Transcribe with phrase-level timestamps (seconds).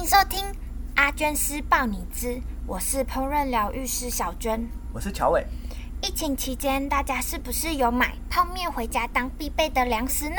[0.00, 0.44] 迎收听
[0.96, 5.46] 阿娟师报你知，我是烹饪疗愈师小娟，我是乔伟。
[6.02, 10.36] 疫情期间，大家是不是有买泡面回家当必备的粮食呢？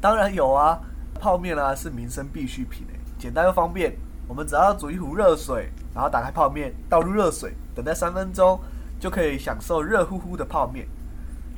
[0.00, 0.80] 当然有啊，
[1.20, 3.92] 泡面啊是民生必需品诶，简单又方便。
[4.28, 8.58] 我们只要煮一壶热水，然后打开泡面，倒入热水，等待三分钟，
[9.00, 10.86] 就可以享受热乎乎的泡面。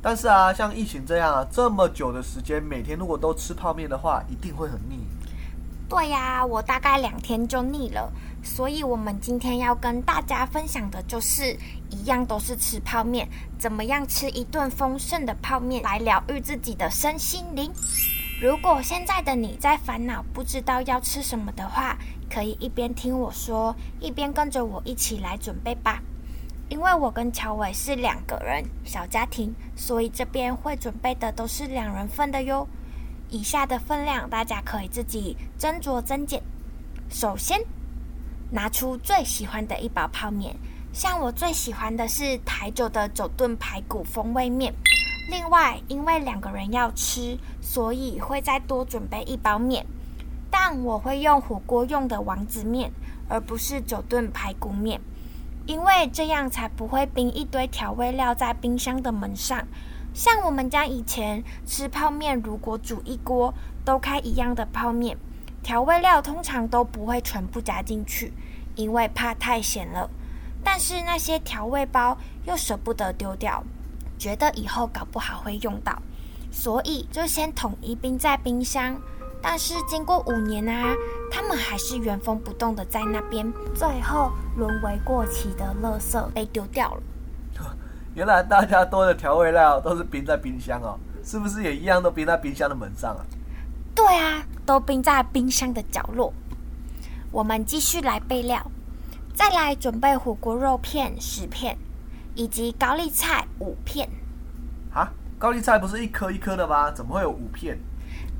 [0.01, 5.05] 但是啊，像疫情这样啊，这么久的时间，每天如果都吃泡面的话，一定会很腻。
[5.93, 11.55] 对呀，我大概两天就腻了，所以我们今天要跟大家分享的就是，
[11.91, 17.71] 一样都是吃泡面，怎么样吃一顿丰盛的泡面来疗愈自己的身心灵。
[18.41, 21.95] 如果现在的你在烦恼不知道要吃什么的话，
[22.27, 26.01] 可以一边听我说，一边跟着我一起来准备吧。
[26.69, 32.67] 因为我跟乔伟是两个人小家庭，所以这边会准备的都是两人份的哟。
[33.33, 36.39] 以下的分量，大家可以自己斟酌增减。
[37.09, 37.59] 首先，
[38.51, 40.55] 拿出最喜欢的一包泡面，
[40.93, 44.71] 像我最喜欢的是台酒的酒炖排骨风味面。
[45.31, 49.83] 另外，因为两个人要吃，所以会再多准备一包面，
[50.51, 52.91] 但我会用火锅用的王子面，
[53.27, 55.01] 而不是酒炖排骨面，
[55.65, 59.67] 因为这样才不会冰一堆调味料在冰箱的门上。
[60.13, 63.53] 像我们家以前吃泡面，如果煮一锅
[63.83, 65.17] 都开一样的泡面，
[65.63, 68.31] 调味料通常都不会全部加进去，
[68.75, 70.09] 因为怕太咸了。
[70.63, 73.63] 但是那些调味包又舍不得丢掉，
[74.17, 75.99] 觉得以后搞不好会用到，
[76.51, 78.95] 所以就先统一冰在冰箱。
[79.41, 80.95] 但是经过五年啊，
[81.29, 87.01] 它们还是原封不动的在那边，最后沦为过期的垃圾被丢掉了。
[88.15, 93.25] 原来大家多的调味料都是冰在冰箱哦，是不是也一样都冰在冰箱的门上啊？
[93.95, 96.31] 对啊，都冰在冰箱的角落。
[97.31, 98.71] 我们继续来备料，
[99.33, 101.77] 再来准备火锅肉片十片，
[102.35, 104.07] 以及高丽菜五片。
[104.93, 106.91] 啊，高丽菜不是一颗一颗的吗？
[106.91, 107.79] 怎么会有五片？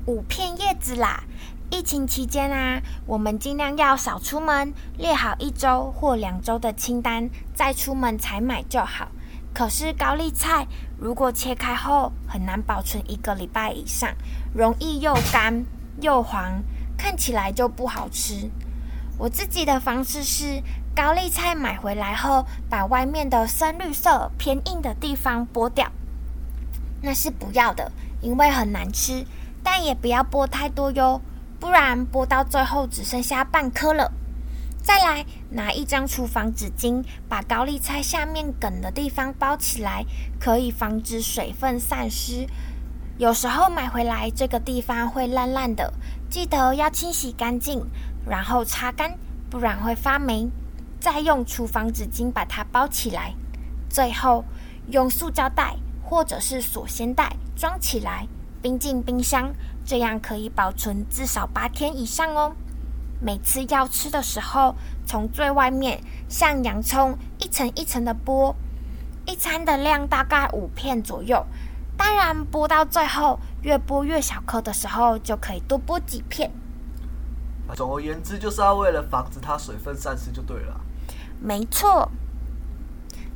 [0.06, 1.24] 五片叶子啦。
[1.70, 9.08] 疫情期间啊，我们尽量要少出门，列好一周或两周的清单，再出门采买就好。
[9.54, 10.66] 可是高丽菜
[10.98, 14.12] 如果切开后很难保存一个礼拜以上，
[14.52, 15.64] 容易又干
[16.02, 16.60] 又黄，
[16.98, 18.50] 看起来就不好吃。
[19.16, 20.60] 我自己的方式是，
[20.92, 25.88] 高丽菜买回来后，把外面的深绿色偏硬的地方剥掉，
[27.00, 29.24] 那是不要的，因为很难吃。
[29.62, 31.20] 但也不要剥太多哟，
[31.60, 34.10] 不然剥到最后只剩下半颗了。
[34.82, 40.04] 再来拿一张厨房纸巾，把高丽菜下面梗的地方包起来，
[40.40, 42.46] 可以防止水分散失。
[43.18, 45.94] 有时候买回来这个地方会烂烂的，
[46.28, 47.86] 记得要清洗干净，
[48.26, 49.16] 然后擦干，
[49.48, 50.50] 不然会发霉。
[50.98, 53.34] 再用厨房纸巾把它包起来，
[53.88, 54.44] 最后
[54.90, 58.26] 用塑胶袋或者是锁鲜袋装起来，
[58.60, 59.52] 冰进冰箱，
[59.84, 62.56] 这样可以保存至少八天以上哦。
[63.24, 64.74] 每次要吃的时候，
[65.06, 65.98] 从最外面
[66.28, 68.54] 像洋葱一层一层的剥，
[69.24, 71.42] 一餐的量大概五片左右。
[71.96, 76.50] 当然，剥到最后越剥越小颗的时候，就可以多剥几片。
[77.74, 80.78] 总而言之，就是要为了防止它水分散失就对了。
[81.40, 82.06] 没错。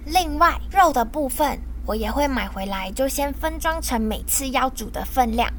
[0.05, 5.51] 另外，肉的部分我也会买回来，就先分装成每次要煮的分量。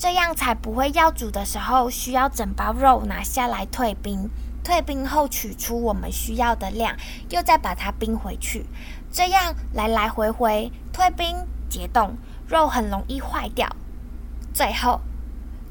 [0.00, 4.30] 这样才不会要煮的时候需要整包肉拿下来退冰，
[4.64, 6.96] 退冰后取出我们需要的量，
[7.28, 8.64] 又再把它冰回去，
[9.12, 11.36] 这样来来回回退冰
[11.68, 12.16] 解冻，
[12.48, 13.68] 肉很容易坏掉。
[14.54, 14.98] 最后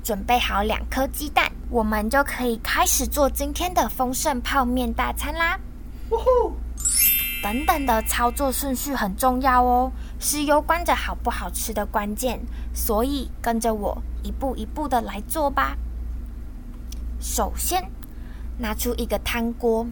[0.03, 5.59] 准备好两颗鸡蛋，我们就可以开始做今天的丰盛泡面大餐啦！
[6.11, 6.53] 呜呼！
[7.41, 9.91] 等等的操作顺序很重要哦。
[10.19, 12.41] 是攸关着好不好吃的关键，
[12.73, 15.77] 所以跟着我一步一步的来做吧。
[17.21, 17.89] 首先，
[18.57, 19.87] 拿出一个汤锅，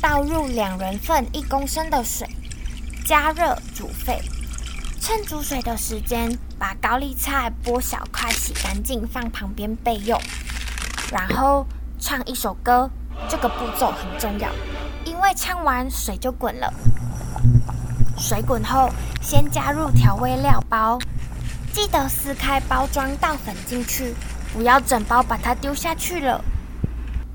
[0.00, 2.28] 倒入两人份一公升的水，
[3.04, 4.22] 加热煮沸。
[5.00, 10.20] 趁煮水的时间，把高丽菜剥小块，洗干净，放旁边备用。
[11.10, 11.66] 然后
[11.98, 12.88] 唱一首歌，
[13.28, 14.48] 这个步骤很重要，
[15.04, 16.72] 因为唱完水就滚了。
[18.18, 18.88] 水滚后，
[19.20, 20.98] 先加入调味料包，
[21.72, 24.14] 记得撕开包装倒粉进去，
[24.52, 26.42] 不要整包把它丢下去了。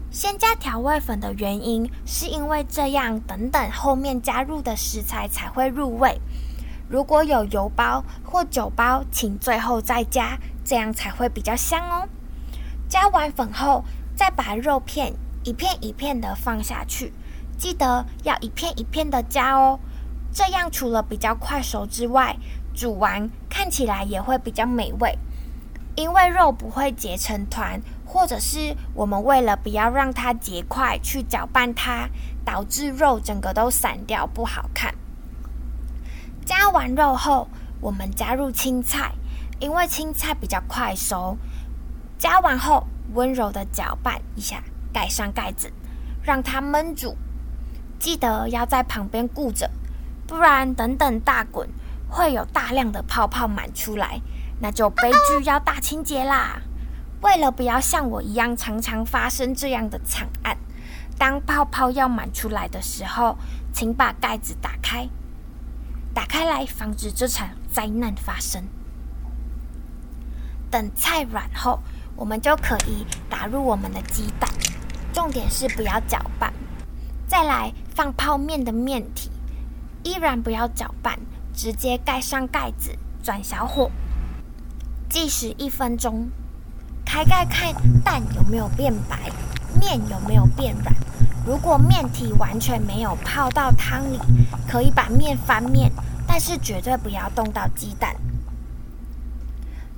[0.10, 6.20] 先加调味粉的原因，是因为这样等等后面加入的食材才会入味。
[6.90, 12.10] 如果有油包或酒包，请最后再加，这样才会比较香哦。
[12.90, 13.86] 加完粉后，
[14.16, 15.14] 再把肉片
[15.44, 17.14] 一片一片的放下去，
[17.58, 19.80] 记得要一片一片的加哦。
[20.34, 22.36] 这样除了比较快熟之外，
[22.74, 25.18] 煮完看起来也会比较美味。
[25.96, 32.08] 因为肉不会结成团，或者是我们为了不要让它结块去搅拌它，
[32.46, 34.96] 导致肉整个都散掉，不好看。
[36.46, 37.50] 加完肉后，
[37.82, 39.12] 我们加入青菜，
[39.60, 41.38] 因为青菜比较快熟。
[42.18, 44.64] 加完后，温柔的搅拌一下，
[44.94, 45.72] 盖上盖子，
[46.24, 47.18] 让它焖煮。
[48.00, 49.70] 记得要在旁边顾着，
[50.32, 51.68] 不然等等大滚，
[52.08, 54.22] 会有大量的泡泡满出来，
[54.62, 56.62] 那就悲剧要大清洁啦。
[57.20, 60.58] 为了不要像我一样常常发生这样的惨案，
[61.18, 63.38] 当泡泡要满出来的时候，
[63.74, 65.10] 请把盖子打开，
[66.14, 68.64] 打开来防止这场灾难发生。
[70.70, 71.82] 等菜软后。
[72.18, 74.48] 我们就可以打入我们的鸡蛋，
[75.12, 76.54] 重点是不要搅拌。
[77.26, 79.32] 再来放泡面的面体，
[80.04, 81.20] 依然不要搅拌，
[81.54, 83.92] 直接盖上盖子，转小火，
[85.10, 86.30] 计时一分钟。
[87.06, 89.32] 开盖看蛋有没有变白，
[89.80, 90.96] 面有没有变软。
[91.46, 94.20] 如果面体完全没有泡到汤里，
[94.68, 95.92] 可以把面翻面，
[96.28, 98.16] 但是绝对不要动到鸡蛋。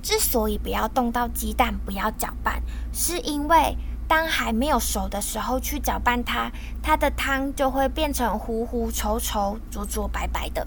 [0.02, 2.60] 之所以不要动到鸡蛋，不要搅拌，
[2.92, 6.50] 是因为当还没有熟的时候去搅拌它，
[6.82, 10.66] 它的汤就会变成糊糊稠稠、浊浊白白的。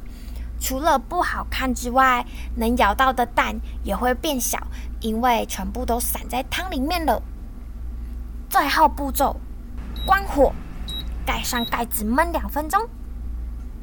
[0.60, 2.25] 除了不好看之外，
[2.56, 4.57] 能咬到的蛋也会变小，
[5.01, 7.22] 因为全部都散在汤里面了。
[8.50, 9.39] 最后步骤，
[10.06, 10.51] 关火，
[11.25, 12.81] 盖上盖子焖两分钟。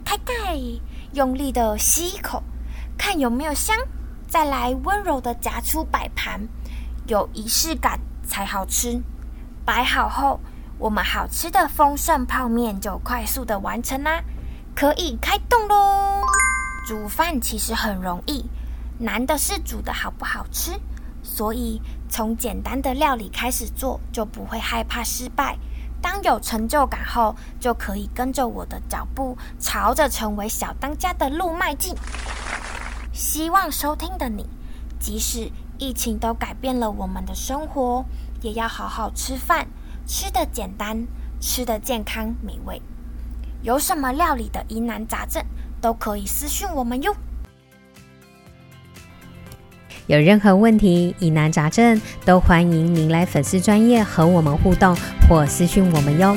[0.05, 0.59] 开盖，
[1.13, 2.43] 用力的吸一口，
[2.99, 3.77] 看有没有香。
[4.27, 6.41] 再来温柔的夹出摆盘，
[7.07, 9.01] 有仪式感才好吃。
[9.65, 10.41] 摆好后，
[10.79, 14.23] 我们好吃的丰盛泡面就快速的完成啦，
[14.75, 16.23] 可以开动喽！
[16.87, 18.45] 煮饭其实很容易，
[18.99, 20.73] 难的是煮的好不好吃。
[21.23, 21.81] 所以
[22.11, 25.57] 从简单的料理开始做，就不会害怕失败。
[26.03, 31.97] 当有成就感后，就可以跟着我的脚步，朝着成为小当家的路迈进。
[33.15, 34.47] 希望收听的你，
[35.01, 38.05] 即使疫情都改变了我们的生活，
[38.43, 39.67] 也要好好吃饭，
[40.07, 41.07] 吃得简单，
[41.41, 42.81] 吃得健康美味。
[43.63, 45.43] 有什么料理的疑难杂症，
[45.81, 47.15] 都可以私讯我们哟。
[50.07, 54.95] 有任何问题、疑难杂症，都欢迎您来粉丝专业和我们互动
[55.29, 56.37] 或私讯我们哟。